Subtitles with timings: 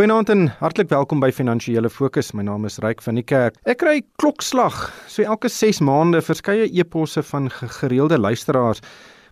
[0.00, 2.30] Goeienaand en hartlik welkom by Finansiële Fokus.
[2.32, 3.58] My naam is Ryk van die Kerk.
[3.68, 8.80] Ek kry klokslag so elke 6 maande verskeie eposse van gereelde luisteraars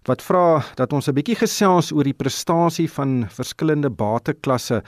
[0.05, 4.83] wat vra dat ons 'n bietjie gesels oor die prestasie van verskillende bateklasse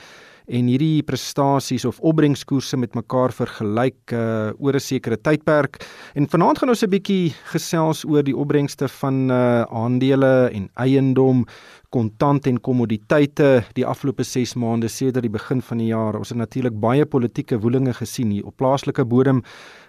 [0.50, 5.78] en hierdie prestasies of opbrengskoerse met mekaar vergelyk uh, oor 'n sekere tydperk.
[6.14, 11.46] En vanaand gaan ons 'n bietjie gesels oor die opbrengste van uh, aandele en eiendom,
[11.90, 16.16] kontant en kommoditeite die afgelope 6 maande sedert die begin van die jaar.
[16.16, 19.42] Ons het natuurlik baie politieke woelinge gesien hier op plaaslike bodem.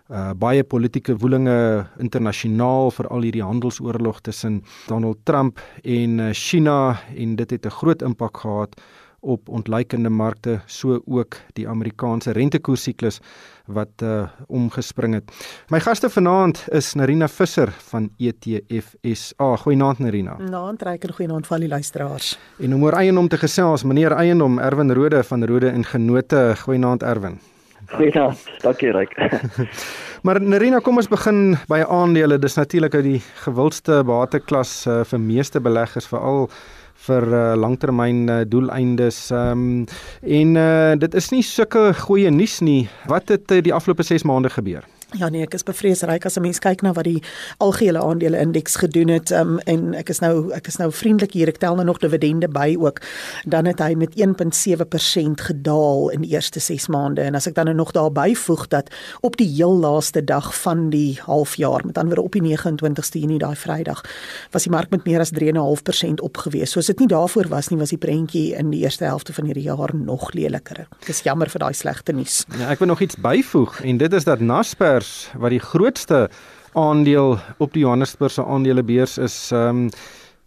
[0.09, 7.35] Uh, baie politieke woelinge internasionaal vir al hierdie handelsoorlog tussen Donald Trump en China en
[7.35, 8.75] dit het 'n groot impak gehad
[9.21, 13.19] op ontleikende markte so ook die Amerikaanse rentekoersiklus
[13.65, 15.31] wat uh omgespring het.
[15.69, 19.55] My gaste vanaand is Narina Visser van ETF SA.
[19.55, 20.37] Goeienaand Narina.
[20.37, 22.33] Naand Reiker, goeienaand vir al die luisteraars.
[22.59, 26.53] En om oor eiendom te gesels, meneer Eiendom Erwin Rode van Rode en Genote.
[26.63, 27.39] Goeienaand Erwin.
[27.91, 28.43] Goeienaand.
[28.61, 29.15] Dankie Ryk.
[30.25, 32.39] maar Narina, kom ons begin by aandele.
[32.39, 36.47] Dis natuurlik uit die gewildste bateklas uh, vir meeste beleggers veral
[37.07, 39.29] vir uh, langtermyn uh, doeleindes.
[39.31, 39.85] Ehm um,
[40.21, 42.89] en uh, dit is nie sulke goeie nuus nie.
[43.09, 44.85] Wat het uh, die afgelope 6 maande gebeur?
[45.19, 47.21] Ja nee, ek is bevreesryk as 'n mens kyk na wat die
[47.59, 51.47] algehele aandele indeks gedoen het um, en ek is nou ek is nou vriendelik hier,
[51.47, 53.01] ek tel nou nog dividende by ook.
[53.45, 57.65] Dan het hy met 1.7% gedaal in die eerste 6 maande en as ek dan
[57.65, 58.87] nou nog daarby voeg dat
[59.21, 63.55] op die heel laaste dag van die halfjaar, met ander op die 29ste Junie daai
[63.55, 64.05] Vrydag,
[64.51, 66.71] was die mark met meer as 3.5% opgewees.
[66.71, 69.45] So as dit nie daarvoor was nie, was die prentjie in die eerste helfte van
[69.45, 70.87] hierdie jaar nog leliker.
[71.01, 72.45] Ek is jammer vir daai slegte nuus.
[72.57, 76.29] Ja, ek wil nog iets byvoeg en dit is dat Naspers beurs wat die grootste
[76.77, 79.89] aandeel op die Johannesburgse aandelebeurs is, ehm um,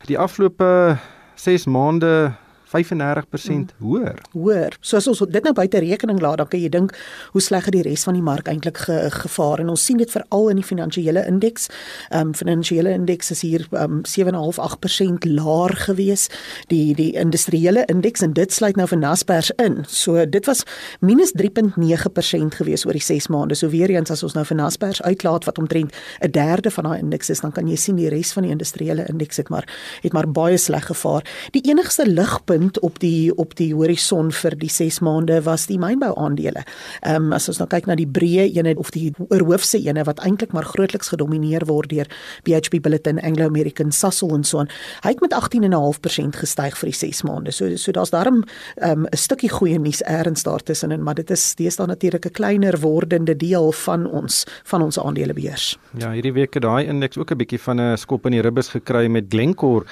[0.05, 0.99] die afgelope
[1.41, 2.33] 6 maande
[2.75, 3.69] 35% mm.
[3.79, 4.21] hoër.
[4.33, 4.77] Hoër.
[4.81, 6.95] So as ons dit nou buite rekening laat, dan kan jy dink
[7.33, 10.11] hoe sleg het die res van die mark eintlik ge, gevaar en ons sien dit
[10.11, 11.69] veral in die finansiële indeks.
[12.11, 16.29] Ehm um, finansiële indeks is hier um, 7.5-8% laer gewees.
[16.73, 19.85] Die die industriële indeks en dit sluit nou vir Naspers in.
[19.89, 20.65] So dit was
[21.01, 23.55] minus 3.9% gewees oor die 6 maande.
[23.55, 26.99] So weer eens as ons nou vir Naspers uitlaat wat omtrent 'n derde van daai
[26.99, 29.69] indeks is, dan kan jy sien die res van die industriële indeks het maar
[30.03, 31.23] het maar baie sleg gevaar.
[31.51, 35.79] Die enigste ligpunt punt op die op die horison vir die 6 maande was die
[35.79, 36.65] mynbou aandele.
[37.03, 40.21] Ehm um, as ons nou kyk na die breë ene of die oorhoofse ene wat
[40.25, 42.09] eintlik maar grootliks gedomeineer word deur
[42.45, 44.71] BHP Billiton, Anglo American, Sasol en so aan.
[45.05, 47.53] Hy het met 18.5% gestyg vir die 6 maande.
[47.53, 48.45] So so daar's daarom
[48.77, 52.33] ehm um, 'n stukkie goeie nuus eers daar tussenin, maar dit is deesdae natuurlik 'n
[52.33, 55.79] kleiner wordende deel van ons van ons aandelebeurs.
[55.99, 58.69] Ja, hierdie week het daai indeks ook 'n bietjie van 'n skop in die ribbes
[58.69, 59.85] gekry met Glencore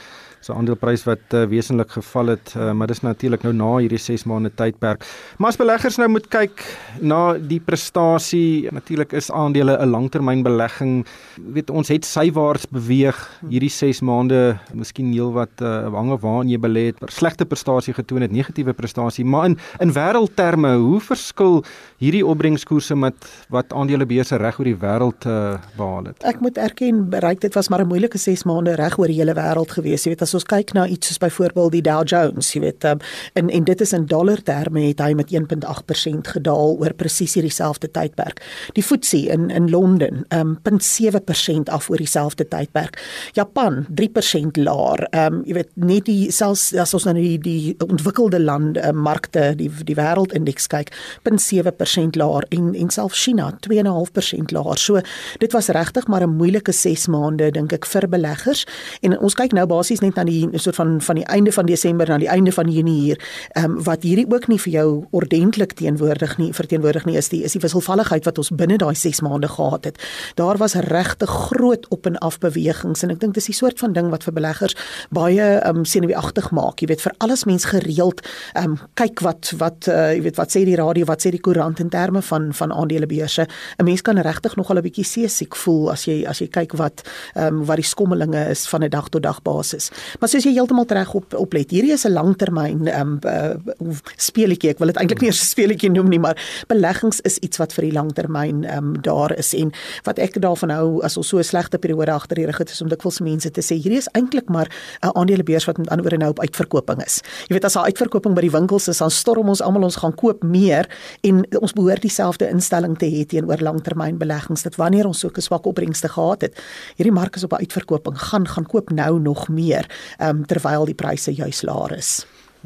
[0.42, 4.24] se aandeleprys wat uh, wesentlik geval het, uh, maar dis natuurlik nou na hierdie 6
[4.30, 5.06] maande tydperk.
[5.38, 6.64] Maar as beleggers nou moet kyk
[7.00, 11.06] na die prestasie, natuurlik is aandele 'n langtermynbelegging.
[11.54, 16.84] Weet ons het sywaarts beweeg hierdie 6 maande, miskien heelwat uh, hange waarin jy belê
[16.90, 21.62] het, slegte prestasie getoon het, negatiewe prestasie, maar in in wêreldterme, hoe verskil
[21.98, 23.14] hierdie opbrengskoerse met
[23.48, 26.22] wat aandelebeurse reg oor die wêreld uh, behaal het?
[26.24, 29.34] Ek moet erken, bereik dit was maar 'n moeilike 6 maande reg oor die hele
[29.34, 30.04] wêreld gewees.
[30.04, 32.84] Jy weet as as ons kyk na iets soos byvoorbeeld die Dow Jones, jy weet,
[32.88, 33.00] um,
[33.38, 37.90] en en dit is in dollar terme het hy met 1.8% gedaal oor presies dieselfde
[37.92, 38.40] tydperk.
[38.76, 42.98] Die FTSE in in Londen, um 0.7% af oor dieselfde tydperk.
[43.36, 45.04] Japan 3% laer.
[45.12, 49.52] Um jy weet net die selfs as ons nou die die ontwikkelde lande uh, markte,
[49.58, 50.92] die die wêreldindeks kyk,
[51.28, 54.80] 0.7% laer en en selfs China 2.5% laer.
[54.80, 55.02] So
[55.42, 58.66] dit was regtig maar 'n moeilike 6 maande dink ek vir beleggers.
[59.02, 62.08] En ons kyk nou basies net aan die soort van van die einde van Desember
[62.08, 63.20] na die einde van Junie hier,
[63.52, 67.42] ehm um, wat hierdie ook nie vir jou ordentlik teenwoordig nie, verteenwoordig nie is die
[67.42, 69.98] is die wisselvalligheid wat ons binne daai 6 maande gehad het.
[70.38, 73.92] Daar was regte groot op en af bewegings en ek dink dis die soort van
[73.96, 74.76] ding wat vir beleggers
[75.10, 76.80] baie ehm um, senuweeagtig maak.
[76.80, 78.22] Jy weet vir alles mens gereeld
[78.54, 81.42] ehm um, kyk wat wat uh, jy weet wat sê die radio, wat sê die
[81.42, 83.46] koerant in terme van van aandelebeurse.
[83.78, 87.02] 'n Mens kan regtig nogal 'n bietjie seesiek voel as jy as jy kyk wat
[87.34, 89.90] ehm um, wat die skommelinge is van 'n dag tot dag basis.
[90.20, 94.70] Maar soos jy heeltemal reg op oplet, hierdie is 'n langtermyn ehm um, uh, speletjie.
[94.70, 96.36] Ek wil dit eintlik nie 'n speletjie noem nie, maar
[96.68, 99.72] beleggings is iets wat vir die langtermyn ehm um, daar is en
[100.04, 102.82] wat ek daarvan hou as ons so 'n slegte periode agter die rug het, is
[102.82, 104.68] om dikwels mense te sê hierdie is eintlik maar
[105.02, 107.20] 'n aandelebeurs wat met ander woorde nou op uitverkoping is.
[107.48, 110.14] Jy weet as daar uitverkoping by die winkels is, dan storm ons almal ons gaan
[110.14, 110.88] koop meer
[111.20, 114.62] en ons behoort dieselfde instelling te hê teenoor langtermyn beleggings.
[114.62, 116.62] Dit wanneer ons so 'n swak opbrengste gehad het,
[116.96, 119.86] hierdie mark is op 'n uitverkoping, gaan gaan koop nou nog meer
[120.18, 122.12] um, terwyl die pryse juis laer is.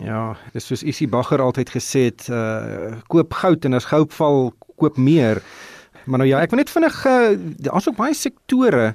[0.02, 4.52] Ja, dis soos Isie Bagger altyd gesê het, uh koop goud en as goud val,
[4.76, 5.40] koop meer.
[6.04, 7.32] Maar nou ja, ek wil net vinnig uh
[7.68, 8.90] daar's ook baie sektore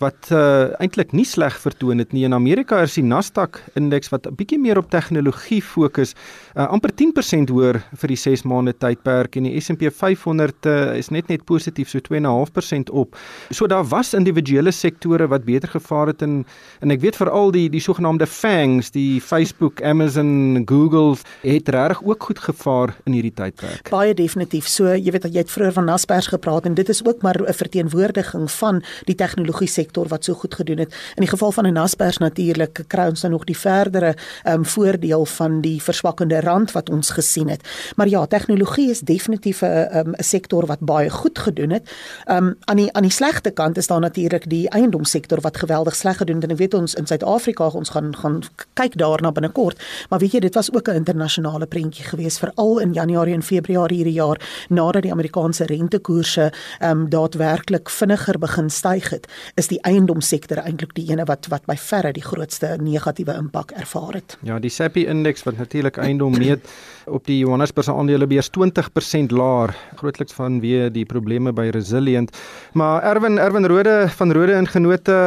[0.00, 2.24] wat uh, eintlik nie sleg vertoon het nie.
[2.24, 6.14] In Amerika is die Nasdaq indeks wat 'n bietjie meer op tegnologie fokus,
[6.56, 11.10] uh, amper 10% hoër vir die 6 maande tydperk en die S&P 500 uh, is
[11.10, 13.16] net net positief so 2.5% op.
[13.50, 16.46] So daar was individuele sektore wat beter gevaar het en
[16.80, 22.22] en ek weet veral die die sogenaamde FANGs, die Facebook, Amazon, Google het reg ook
[22.22, 23.90] goed gevaar in hierdie tydperk.
[23.90, 24.66] Baie definitief.
[24.66, 27.52] So jy weet jy het vroeër van Naspers gepraat en dit is ook maar 'n
[27.52, 30.92] verteenwoordiging van die tegnologie sektor sektor wat so goed gedoen het.
[31.16, 34.14] In die geval van 'n Naspers natuurlik kry ons dan nog die verdere
[34.44, 37.62] ehm um, voordeel van die verswakkende rand wat ons gesien het.
[37.96, 41.90] Maar ja, tegnologie is definitief 'n ehm, 'n sektor wat baie goed gedoen het.
[42.24, 45.94] Ehm um, aan die aan die slegte kant is daar natuurlik die eiendomssektor wat geweldig
[45.94, 48.42] sleg gedoen het en ek weet ons in Suid-Afrika ons gaan gaan
[48.74, 49.82] kyk daarna binnekort.
[50.08, 53.96] Maar weet jy, dit was ook 'n internasionale prentjie geweest veral in Januarie en Februarie
[53.96, 59.28] hierdie jaar nadat die Amerikaanse rentekoerse ehm um, daadwerklik vinniger begin styg het.
[59.54, 63.72] Is die die eiendomssektor eintlik die ene wat wat by verre die grootste negatiewe impak
[63.72, 64.36] ervaar het.
[64.46, 66.66] Ja, die SAPI indeks wat natuurlik eiendom meet
[67.16, 72.34] op die Johannesburg se aandelebeurs 20% laer, grootliks vanweë die probleme by Resilient.
[72.74, 75.18] Maar Erwin Erwin Rode van Rode Ingenote,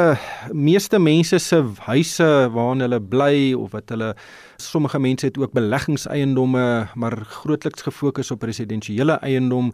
[0.51, 4.13] meeste mense se huise waarin hulle bly of wat hulle
[4.69, 9.71] sommige mense het ook beleggingseiendomme, maar grootliks gefokus op residensiële eiendom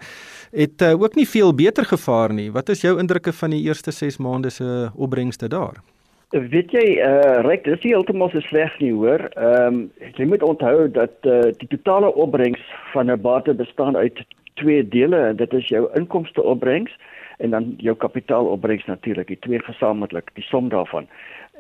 [0.51, 2.51] het uh, ook nie veel beter gevaar nie.
[2.51, 5.81] Wat is jou indrukke van die eerste 6 maande se opbrengste daar?
[6.29, 9.23] Weet jy, uh eh, reg, dis nie heeltemal so sleg nie, hoor.
[9.33, 12.61] Ehm um, jy moet onthou dat uh die totale opbrengs
[12.93, 14.21] van 'n bate bestaan uit
[14.53, 16.93] twee dele en dit is jou inkomste opbrengs
[17.39, 21.07] en dan jou kapitaalopbrengs natuurlik, die twee gesamentlik, die som daarvan.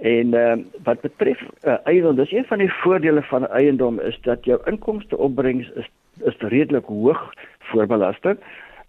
[0.01, 0.53] En uh,
[0.83, 5.17] wat betref uh, eiendom, dis een van die voordele van eiendom is dat jou inkomste
[5.17, 5.89] opbrengs is
[6.23, 8.37] is redelik hoog voor belasting.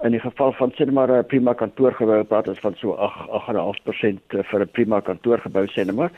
[0.00, 4.20] In die geval van sê maar 'n prima kantoorgebou praat ons van so 8 8.5%
[4.26, 6.10] eh, vir 'n prima kantoorgebou sê net maar.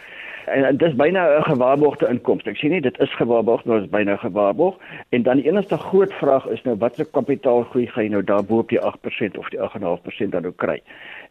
[0.47, 2.51] En, en dis byna 'n gewaarborgde inkomste.
[2.51, 4.77] Ek sê nie dit is gewaarborg maar dit is byna gewaarborg
[5.09, 8.69] en dan die enigste groot vraag is nou watter kapitaalgroei gaan jy nou daarbo op
[8.69, 10.83] die 8% of die 8.5% dan nou kry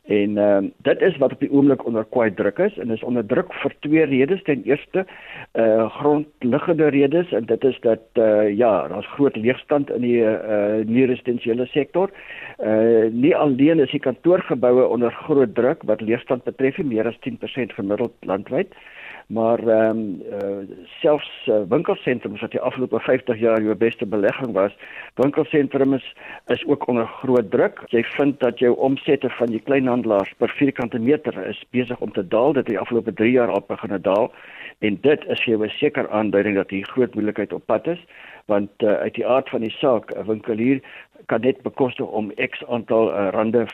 [0.06, 3.03] En ehm uh, dit is wat op die oomblik onder kwai druk is en is
[3.03, 4.44] onder druk vir twee redes.
[4.44, 5.06] Ten eerste
[5.51, 10.01] eh uh, grondliggende redes en dit is dat eh uh, ja, daar's groot leegstand in
[10.01, 12.09] die eh uh, nie residensiële sektor.
[12.57, 17.19] Eh uh, nie alleen is die kantoorgeboue onder groot druk wat leegstand betref, meer as
[17.19, 18.74] 10% gemiddeld landwyd
[19.31, 24.51] maar ehm um, uh, selfs uh, winkelsentrums wat die afgelope 50 jaar jou beste belegging
[24.53, 24.75] was,
[25.15, 27.83] winkelsentrums is, is ook onder groot druk.
[27.95, 32.23] Jy vind dat jou omsette van die kleinhandelaars per vierkante meter is besig om te
[32.27, 34.31] daal, dit het die afgelope 3 jaar al begin daal.
[34.79, 37.99] En dit is vir 'n seker aanduiding dat hier groot moeilikheid op pad is
[38.47, 40.81] want uh, uit die aard van die saak 'n winkelier
[41.27, 43.67] kan net bekostig om X aantal uh, rande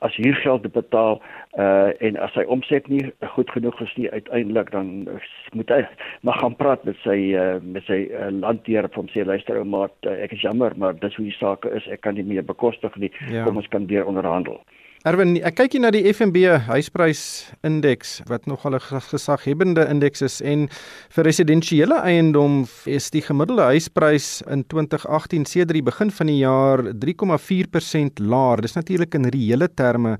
[0.00, 1.20] as huurgeld te betaal
[1.58, 5.08] uh en as sy omset nie goed genoeg is nie uiteindelik dan
[5.52, 5.86] moet hy
[6.20, 9.92] maar gaan praat met sy uh met sy uh, landheer van sê luister ou maat
[10.06, 11.86] uh, ek is jammer maar dis hoe die saak is.
[11.86, 13.12] Ek kan nie meer bekostig nie.
[13.28, 13.44] Ja.
[13.44, 14.60] kom ons kan weer onderhandel
[15.08, 20.68] Erwin, ek kyk hier na die FNB huisprysindeks wat nogal 'n gesaghebende indeks is en
[21.08, 26.82] vir residensiële eiendom is die gemiddelde huisprys in 2018 sedert die begin van die jaar
[26.92, 28.60] 3,4% laer.
[28.60, 30.18] Dis natuurlik in reële terme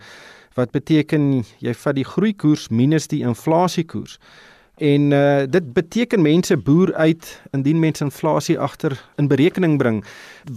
[0.56, 4.18] wat beteken jy vat die groeikoers minus die inflasiekoers.
[4.78, 10.04] En uh, dit beteken mense boer uit indien mense inflasie agter in berekening bring.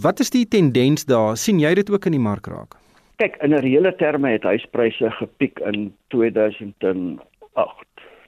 [0.00, 1.36] Wat is die tendens daar?
[1.36, 2.83] sien jy dit ook in die mark raak?
[3.16, 7.20] Kyk, in 'n reële terme het huispryse gepiek in 2008,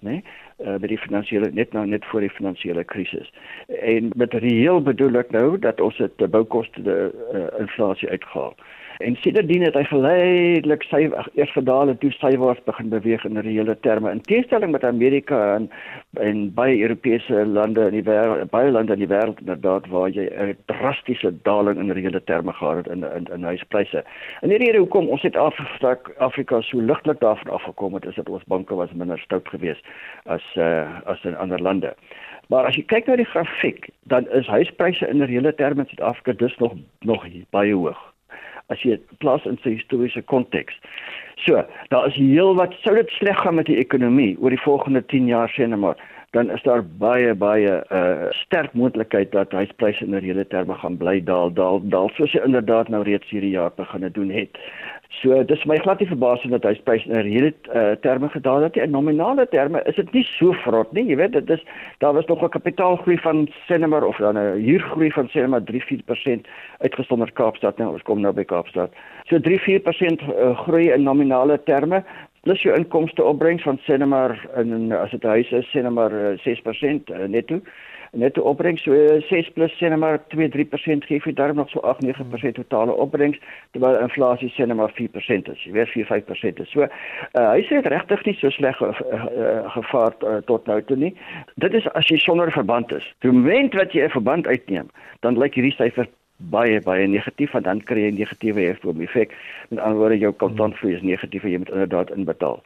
[0.00, 0.11] né?
[0.11, 0.25] Nee?
[0.59, 3.33] Uh, by die finansiële net nou net voor die finansiële krisis.
[3.66, 8.55] En met reëel bedoel ek nou dat ons dit boukoste die uh, inflasie uitgehaal.
[8.98, 11.02] En sedertdien het hy geleidelik sy
[11.34, 14.10] eers gedaal en toe sywaarts begin beweeg in reële terme.
[14.10, 15.68] In teenstelling met Amerika en
[16.20, 20.24] en baie Europese lande in die wêreld, baie lande in die wêreld inderdaad waar jy
[20.32, 24.04] 'n drastiese daling in reële terme gehad het in in in huispryse.
[24.40, 28.28] En die rede hoekom ons het Afrika Afrika so ligtelik daarvan afgekom het is dat
[28.28, 29.84] ons banke was minder stout geweest
[30.24, 31.94] as uh, as in ander lande.
[32.48, 36.32] Maar as jy kyk na die grafiek, dan is huispryse in reële terme in Suid-Afrika
[36.32, 38.15] dus nog nog baie hoog
[38.73, 40.75] as jy plaas in sy historiese konteks.
[41.44, 45.28] So, daar is heelwat sou dit sleg gaan met die ekonomie oor die volgende 10
[45.30, 46.00] jaar sê net maar
[46.37, 51.20] dan is daar baie baie uh sterk moontlikheid dat huispryse in reële terme gaan bly
[51.25, 54.58] daal daal daal soos jy inderdaad nou reeds hierdie jaar begin doen het.
[55.23, 58.76] So dis my glad nie verbasing dat huispryse in reële uh, terme gedaal het.
[58.76, 61.06] In nominale terme is dit nie so vrot nie.
[61.08, 61.62] Jy weet dit is
[62.04, 66.46] daar was nog 'n kapitaalgroei van sinemer of dan 'n huurgroei van sinemer 3-4%
[66.78, 67.92] uitgesonder Kaapstad nou.
[67.92, 68.92] Ons kom nou by Kaapstad.
[69.25, 72.04] So 3-4% uh, groei in nominale terme
[72.42, 77.61] plus jou inkomste opbrengs van sinemer in as dit huis is uh, 6% uh,
[78.16, 78.96] netto opbrengs so
[79.28, 83.38] 6 plus sê net maar 2-3% gee vir daarom nog so 8-9% totale opbrengs
[83.76, 85.64] terwyl inflasie sê net maar 4% is.
[85.64, 86.73] Jy weet 4-5% is.
[86.73, 86.90] So uh,
[87.52, 91.12] hy sê dit regtig nie so sleg ge, uh, gevaar uh, tot nou toe nie.
[91.62, 93.06] Dit is as jy sonder verband is.
[93.25, 94.88] Die oomblik wat jy 'n verband uitneem,
[95.20, 96.08] dan lyk hierdie syfer
[96.52, 99.32] baie baie negatief want dan kry jy 'n negatiewe effek.
[99.68, 102.62] Met ander woorde jou kontantvloei is negatief en jy moet inderdaad inbetaal.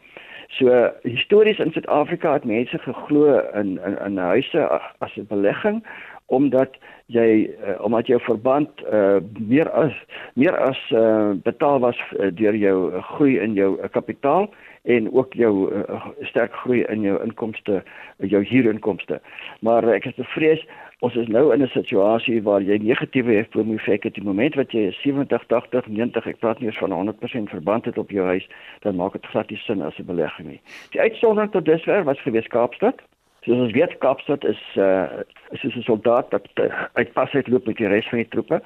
[0.58, 5.84] So histories in Suid-Afrika het mense geglo in in in huise as 'n belegging
[6.26, 9.94] omdat jy uh, omdat jou verband uh, meer as
[10.34, 14.50] meer as uh, betaal was uh, deur jou groei in jou uh, kapitaal
[14.82, 17.82] en ook jou uh, sterk groei in jou inkomste
[18.16, 19.20] jou huurinkomste.
[19.60, 20.62] Maar uh, ek is bevrees
[21.00, 24.14] ons is nou in 'n situasie waar jy negatiewe effek het.
[24.14, 27.98] Die moment wat jy 70 80 90 ek praat nie eens van 100% verband het
[27.98, 28.48] op jou huis
[28.80, 30.60] dan maak dit glad nie sin as 'n belegging nie.
[30.90, 33.00] Die uitsondering tot dusver was gewees Kaapstad.
[33.40, 35.08] Soos ons weet Kaapstad is uh,
[35.50, 38.62] is 'n soldaat wat uh, uitpas het loop met die res van die troepe.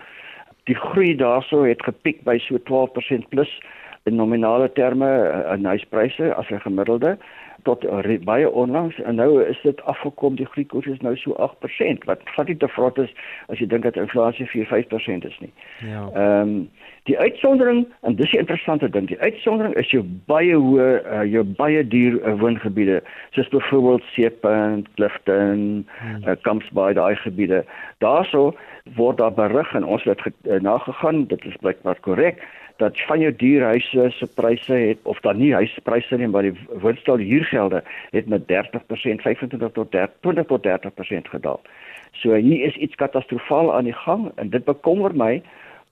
[0.65, 3.61] Die groei daarso het gepiek by so 12% plus
[4.05, 7.19] in nominale terme uh, in huispryse as 'n gemiddelde
[7.65, 12.07] tot uh, baie onlangs en nou is dit afgekom die groeikoers is nou so 8%
[12.09, 13.13] wat glad nie te vrot is
[13.53, 15.53] as jy dink dat inflasie 4-5% is nie.
[15.85, 16.09] Ja.
[16.15, 16.59] Ehm um,
[17.05, 21.45] die uitsondering en dis 'n interessante ding die uitsondering is jou baie hoë uh, jou
[21.45, 26.23] baie duur uh, woongebiede soos byvoorbeeld Seepunt, Clifton, hmm.
[26.25, 27.65] uh, Kampsbaai daai gebiede.
[27.99, 28.55] Daarso
[28.97, 32.41] word daar berig en ons het uh, nagegaan dit is blykbaar korrek
[32.77, 37.17] dat van jou duurhuise se pryse het of dan nie huispryse nie maar die woonstel
[37.17, 38.47] huurgelde het met 30%
[39.27, 41.61] 25 tot 30 20 tot 30% gedaal.
[42.13, 45.43] So hier is iets katastrofaal aan die gang en dit bekommer my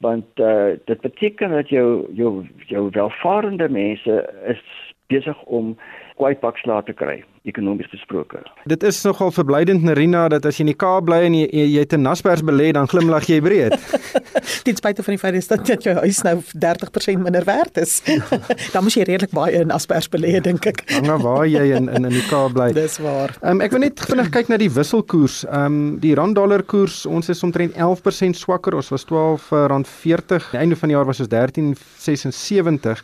[0.02, 4.62] want uh, dit beteken dat jou jou jou welvarende mense is
[5.06, 5.76] besig om
[6.22, 8.38] kwai pakslae te kry ekonomies gesproke.
[8.70, 11.82] Dit is nogal verblydend Nerina dat as jy in die Kaap bly en jy jy
[11.82, 13.74] 'n Naspers belê dan glimlag jy breed.
[14.66, 18.02] Dit spite van die feit dat jou huis nou 30% minder werd is.
[18.74, 20.84] dan moet jy redelik baie in Naspers belê dink ek.
[20.92, 22.70] Hang af waar jy in in in die Kaap bly.
[22.78, 23.34] Dis waar.
[23.42, 25.42] Um, ek wil net vinnig kyk na die wisselkoers.
[25.50, 28.78] Ehm um, die rand dollar koers ons is omtrent 11% swakker.
[28.78, 30.54] Ons was 12.40.
[30.54, 33.02] Einde van die jaar was ons 13.76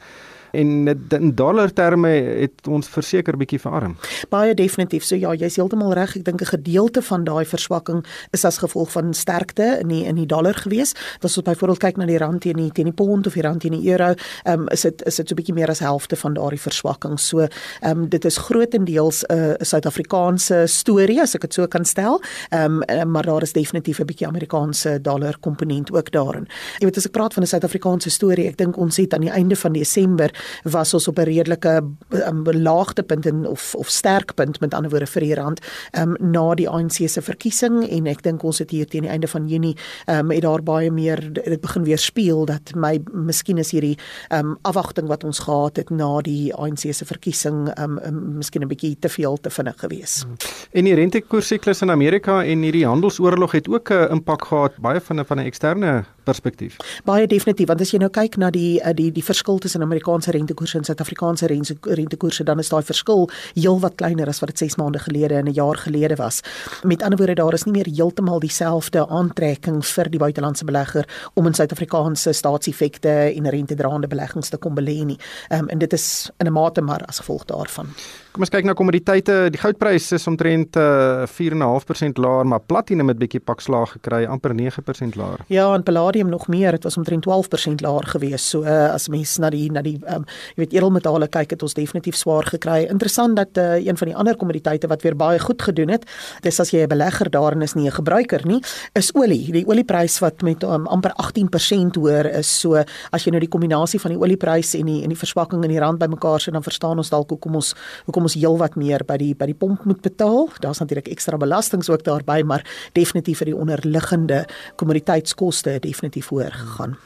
[0.53, 3.97] en in dollar terme het ons verseker bietjie verarm.
[4.31, 5.05] Baie definitief.
[5.05, 6.17] So ja, jy's heeltemal reg.
[6.17, 10.15] Ek dink 'n gedeelte van daai verswakking is as gevolg van sterkte in die in
[10.15, 10.95] die dollar gewees.
[11.23, 13.61] As ons byvoorbeeld kyk na die rand teen die teen die pond of die rand
[13.61, 14.15] teen die euro,
[14.45, 17.19] ehm um, is dit is dit so bietjie meer as helfte van daardie verswakking.
[17.21, 17.51] So ehm
[17.91, 22.21] um, dit is grootendeels 'n uh, Suid-Afrikaanse storie as ek dit so kan stel.
[22.51, 26.49] Ehm um, maar daar is definitief 'n bietjie Amerikaanse dollar komponent ook daarin.
[26.79, 29.31] Jy weet as ek praat van 'n Suid-Afrikaanse storie, ek dink ons het aan die
[29.31, 30.31] einde van Desember
[30.63, 35.23] was ons op 'n redelike um, laagtepunt en of of sterkpunt met ander woorde vir
[35.23, 35.61] die rand
[35.99, 39.29] um, na die ANC se verkiesing en ek dink ons het hier teen die einde
[39.29, 39.77] van Junie
[40.07, 43.99] um, het daar baie meer dit begin weer speel dat my miskien is hierdie
[44.33, 48.69] um, afwagting wat ons gehad het na die ANC se verkiesing um, um, miskien 'n
[48.69, 50.25] bietjie te veel te vinnig gewees.
[50.73, 55.21] En die rentekoersiklus in Amerika en hierdie handelsoorlog het ook 'n impak gehad baie van
[55.21, 56.77] 'n van 'n eksterne perspektief.
[57.05, 60.28] Baie definitief want as jy nou kyk na die eh, die die verskil tussen Amerikaanse
[60.31, 61.47] rentekoerse en Suid-Afrikaanse
[61.83, 65.53] rentekoerse dan is daai verskil heelwat kleiner as wat dit 6 maande gelede en 'n
[65.53, 66.41] jaar gelede was.
[66.83, 71.05] Met ander woorde daar is nie meer heeltemal dieselfde aantrekking vir die buitelandse belegger
[71.35, 75.19] om in Suid-Afrikaanse staatseffekte en rentedraande beleggings te kom belê nie.
[75.53, 77.87] Um, en dit is in 'n mate maar as gevolg daarvan.
[78.33, 79.49] Kom ons kyk na kommoditeite.
[79.51, 84.55] Die goudprys is omtrent uh, 4.5% laer, maar platinum het bietjie pak slaag gekry, amper
[84.55, 85.43] 9% laer.
[85.47, 88.49] Ja, en palladium nog meer, dit was omtrent 12% laer gewees.
[88.49, 91.75] So uh, as mens na die na die um, jy weet edelmetale kyk, het ons
[91.75, 92.85] definitief swaar gekry.
[92.91, 96.07] Interessant dat uh, een van die ander kommoditeite wat weer baie goed gedoen het,
[96.43, 98.61] dis as jy 'n belegger daarin is, nie 'n gebruiker nie,
[98.95, 99.53] is olie.
[99.53, 102.61] Die olieprys wat met um, amper 18% hoër is.
[102.61, 102.75] So
[103.13, 105.81] as jy nou die kombinasie van die olieprys en die en die verswakking in die
[105.81, 107.75] rand bymekaar sit, dan verstaan ons dalk hoekom ons
[108.07, 110.49] hoekom ons heelwat meer by die by die pomp moet betaal.
[110.61, 114.45] Daar's natuurlik ekstra belastings ook daarbey, maar definitief vir die onderliggende
[114.77, 116.97] kommoditeitskoste definitief hoër gegaan.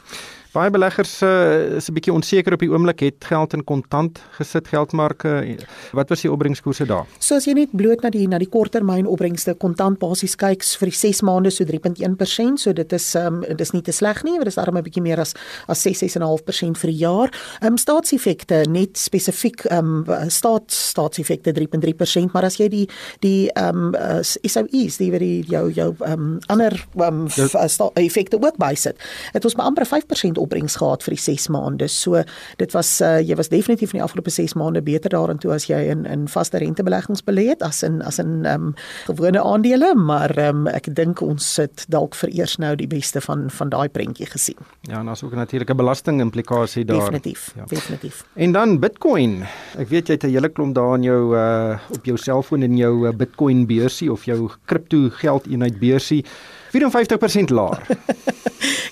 [0.53, 4.67] Baie beleggers uh, is 'n bietjie onseker op die oomblik het geld in kontant gesit
[4.67, 5.57] geldmarke.
[5.91, 7.07] Wat was die opbrengskoerse daar?
[7.17, 10.91] So as jy net bloot na die na die korttermyn opbrengste kontant basies kyk vir
[10.91, 14.47] die 6 maande so 3.1%, so dit is um dis nie te sleg nie, dit
[14.47, 15.33] is darem 'n bietjie meer as
[15.67, 17.33] as 6 6.5% vir die jaar.
[17.65, 22.87] Um staatseffekte net spesifiek um staat staatseffekte 3.3%, maar as jy die
[23.21, 27.25] die um uh, SOEs, die wat die jou jou um ander um
[27.95, 28.97] effekte ook bysit,
[29.33, 31.87] het ons maar amper 5% opbrengs gehad vir die 6 maande.
[31.91, 32.23] So
[32.61, 35.67] dit was uh, jy was definitief in die afgelope 6 maande beter daarin toe as
[35.69, 38.73] jy in in vaste rentebeleggings belê het as in as in um,
[39.07, 43.49] gewone aandele, maar um, ek dink ons sit dalk vir eers nou die beste van
[43.53, 44.59] van daai prentjie gesien.
[44.89, 46.99] Ja, en daar's ook natuurlik 'n belasting implikasie daar.
[46.99, 47.65] Definitief, ja.
[47.67, 48.25] definitief.
[48.35, 49.43] En dan Bitcoin.
[49.77, 52.77] Ek weet jy het 'n hele klomp daar in jou uh op jou selfoon in
[52.77, 56.25] jou uh, Bitcoin beursie of jou kripto geld eenheid beursie.
[56.73, 57.83] 54% laer.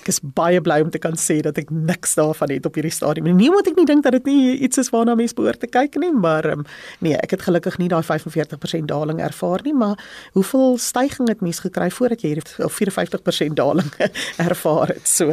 [0.02, 2.92] ek is baie bly om te kan sê dat ek niks daarvan het op hierdie
[2.92, 3.30] stadium.
[3.38, 5.96] Nie moet ek nie dink dat dit nie iets is waarna mense behoort te kyk
[6.02, 6.64] nie, maar um,
[7.04, 10.00] nee, ek het gelukkig nie daai 45% daling ervaar nie, maar
[10.36, 13.88] hoeveel stygings het mense gekry voordat jy hierdie 54% daling
[14.48, 15.06] ervaar het?
[15.08, 15.30] So.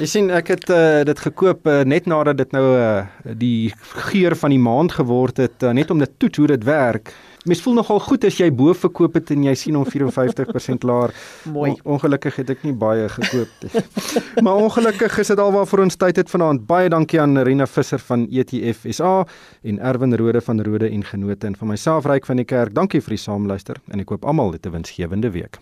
[0.00, 3.06] Jy sien, ek het uh, dit gekoop uh, net nadat dit nou uh,
[3.38, 3.72] die
[4.10, 7.12] geur van die maand geword het, uh, net om dit toe hoe dit werk.
[7.48, 11.14] Mens voel nogal goed as jy bo verkoop het en jy sien hom 54% laer.
[11.54, 11.70] Mooi.
[11.70, 13.84] On ongelukkig het ek nie baie gekoop nie.
[14.44, 16.66] maar ongelukkig is dit alwaar vir ons tyd het vanaand.
[16.68, 19.14] Baie dankie aan Rena Visser van ETF SA
[19.64, 22.76] en Erwin Rode van Rode en Genote en van myself Ryk van die Kerk.
[22.76, 25.58] Dankie vir die saamluister en ek hoop almal het 'n winsgewende week.